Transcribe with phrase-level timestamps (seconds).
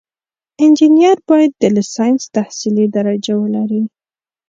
[0.63, 3.83] انجینر باید د لیسانس تحصیلي درجه ولري.